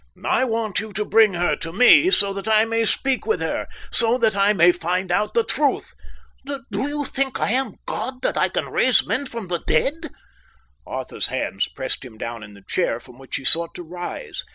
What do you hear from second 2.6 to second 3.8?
may speak with her,